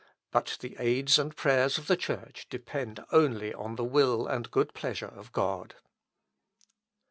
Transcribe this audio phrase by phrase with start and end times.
[0.31, 4.73] But the aids and prayers of the Church depend only on the will and good
[4.73, 5.75] pleasure of God.